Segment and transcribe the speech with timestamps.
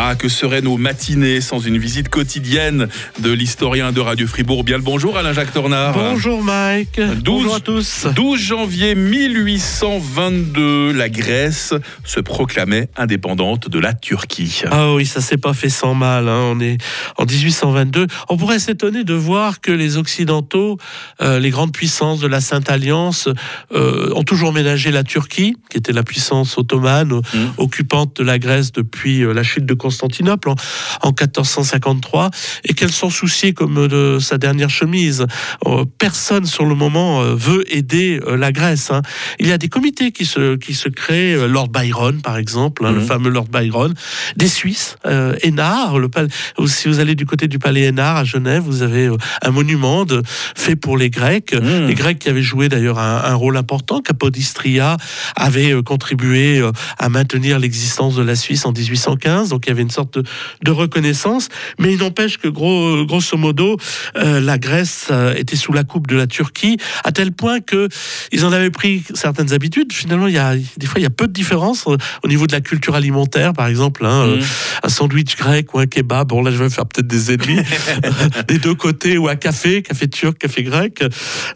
[0.00, 2.86] Ah, que seraient nos matinées sans une visite quotidienne
[3.18, 5.92] de l'historien de Radio Fribourg Bien le bonjour Alain-Jacques Tornard.
[5.92, 7.00] Bonjour Mike.
[7.00, 8.06] 12, Bonjour à tous.
[8.14, 14.62] 12 janvier 1822, la Grèce se proclamait indépendante de la Turquie.
[14.70, 16.28] Ah oui, ça s'est pas fait sans mal.
[16.28, 16.52] hein.
[16.54, 16.78] On est
[17.16, 18.06] en 1822.
[18.28, 20.78] On pourrait s'étonner de voir que les Occidentaux,
[21.22, 23.28] euh, les grandes puissances de la Sainte Alliance,
[23.74, 27.48] euh, ont toujours ménagé la Turquie, qui était la puissance ottomane, euh, Mm.
[27.58, 30.54] occupante de la Grèce depuis euh, la chute de Constantinople en,
[31.02, 32.30] en 1453,
[32.64, 35.26] et qu'elles s'en souciaient comme de sa dernière chemise.
[35.66, 38.90] Euh, personne sur le moment euh, veut aider euh, la Grèce.
[38.90, 39.02] hein.
[39.38, 42.92] Il y a des comités qui se, qui se créent, Lord Byron par exemple, hein,
[42.92, 43.06] le Mhm.
[43.06, 43.94] fameux Lord Byron,
[44.36, 46.28] des Suisses, euh, Hénard, le palais,
[46.66, 49.08] si vous allez du côté du palais Hénard à Genève, vous avez
[49.42, 51.86] un monument de, fait pour les Grecs, Mmh.
[51.86, 54.96] les Grecs qui avaient joué d'ailleurs un, un rôle important, Capodistria
[55.36, 56.62] avait contribué
[56.98, 60.24] à maintenir l'existence de la Suisse en 1815, donc il y avait une sorte de,
[60.62, 61.48] de reconnaissance,
[61.78, 63.76] mais il n'empêche que gros, grosso modo,
[64.16, 67.88] euh, la Grèce euh, était sous la coupe de la Turquie, à tel point que
[68.32, 69.92] ils en avaient pris certaines habitudes.
[69.92, 72.46] Finalement, il y a des fois il y a peu de différence euh, au niveau
[72.46, 74.40] de la culture alimentaire, par exemple, hein, Mmh.
[74.82, 76.28] un sandwich grec ou un kebab.
[76.28, 77.60] Bon là, je vais faire peut-être des ennemis
[78.48, 81.02] des deux côtés, ou un café, café turc, café grec.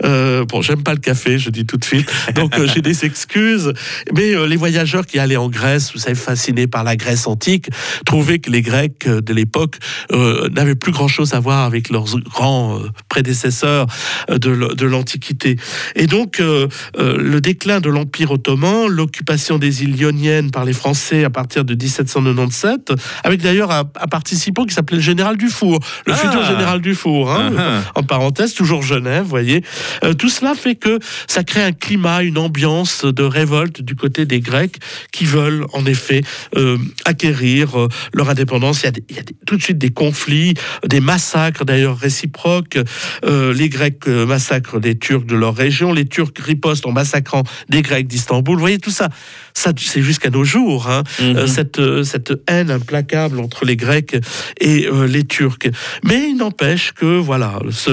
[0.04, 2.10] Euh, bon, j'aime pas le café, je dis tout de suite.
[2.34, 3.72] Donc euh, j'ai des excuses.
[4.14, 7.68] Mais euh, les voyageurs qui allaient en Grèce, vous savez, fascinés par la Grèce antique,
[8.04, 9.76] trouvaient que les Grecs euh, de l'époque
[10.12, 13.86] euh, n'avaient plus grand-chose à voir avec leurs grands euh, prédécesseurs
[14.28, 15.56] de, l'Antiquité.
[15.96, 21.24] Et donc, euh, le déclin de l'Empire ottoman, l'occupation des îles ioniennes par les Français
[21.24, 22.92] à partir de 1797,
[23.24, 26.16] avec d'ailleurs un, un participant qui s'appelait le général Dufour, le Ah.
[26.16, 29.62] futur général Dufour, hein, Ah, en parenthèse, toujours Genève, vous voyez.
[30.04, 34.26] Euh, tout cela fait que ça crée un climat, une ambiance de révolte du côté
[34.26, 34.76] des Grecs
[35.12, 36.22] qui veulent en effet
[36.56, 38.82] euh, acquérir leur indépendance.
[38.82, 40.54] Il y, a des- il y a des- tout de suite des conflits,
[40.86, 42.78] des massacres d'ailleurs réciproques.
[43.24, 47.42] Euh, les Grecs euh, massacrent les Turcs de leur région, les Turcs ripostent en massacrant
[47.68, 48.54] des Grecs d'Istanbul.
[48.54, 49.08] Vous voyez tout ça,
[49.54, 50.88] ça c'est jusqu'à nos jours.
[50.88, 51.02] hein.
[51.20, 51.36] Mhm.
[51.36, 54.16] Euh, cette, cette haine implacable entre les Grecs
[54.60, 55.68] et euh, les Turcs.
[56.04, 57.90] Mais il n'empêche que, voilà, ce,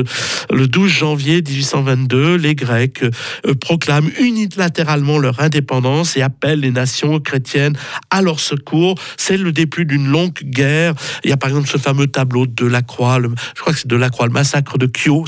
[0.53, 7.19] le 12 janvier 1822, les Grecs euh, proclament unilatéralement leur indépendance et appellent les nations
[7.19, 7.77] chrétiennes
[8.09, 8.95] à leur secours.
[9.17, 10.93] C'est le début d'une longue guerre.
[11.25, 13.79] Il y a par exemple ce fameux tableau de la Croix, le- je crois que
[13.79, 15.25] c'est de la Croix, le massacre de Chios.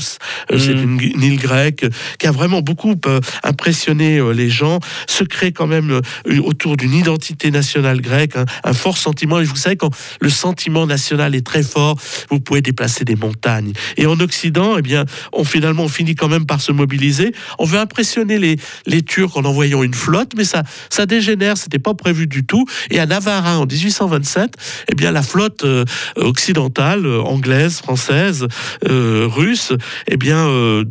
[0.50, 1.00] Euh, C'est Mhm.
[1.00, 1.84] une, une île grecque
[2.18, 4.78] qui a vraiment beaucoup euh, impressionné euh, les gens.
[5.06, 6.00] Se crée quand même
[6.44, 9.40] autour d'une identité nationale grecque, un, un fort sentiment.
[9.40, 9.90] Et vous savez, quand
[10.20, 11.98] le sentiment national est très fort,
[12.30, 13.72] vous pouvez déplacer des montagnes.
[13.96, 17.32] Et en Occident, eh bien, on finalement on finit quand même par se mobiliser.
[17.58, 18.56] On veut impressionner les,
[18.86, 21.56] les Turcs en envoyant une flotte, mais ça, ça dégénère.
[21.58, 22.64] C'était pas prévu du tout.
[22.90, 24.51] Et à Navarin, en 1827,
[24.90, 25.84] eh bien, la flotte euh,
[26.16, 28.46] occidentale, euh, anglaise, française,
[28.88, 29.72] euh, russe,
[30.08, 30.84] eh bien, euh,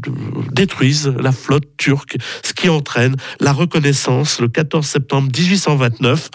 [0.51, 6.29] détruisent la flotte turque, ce qui entraîne la reconnaissance le 14 septembre 1829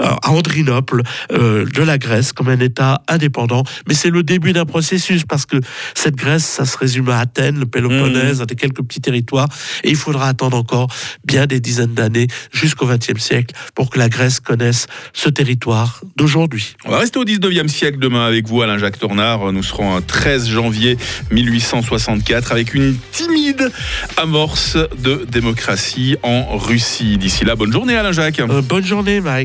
[0.00, 3.64] euh, à Andrinople de la Grèce comme un État indépendant.
[3.88, 5.56] Mais c'est le début d'un processus parce que
[5.94, 9.48] cette Grèce, ça se résume à Athènes, le Péloponnèse, à des quelques petits territoires,
[9.84, 10.88] et il faudra attendre encore
[11.24, 16.69] bien des dizaines d'années jusqu'au XXe siècle pour que la Grèce connaisse ce territoire d'aujourd'hui.
[16.84, 19.52] On va rester au 19e siècle demain avec vous, Alain-Jacques Tornard.
[19.52, 20.96] Nous serons un 13 janvier
[21.30, 23.70] 1864 avec une timide
[24.16, 27.18] amorce de démocratie en Russie.
[27.18, 28.40] D'ici là, bonne journée, Alain-Jacques.
[28.40, 29.38] Euh, bonne journée, Mike.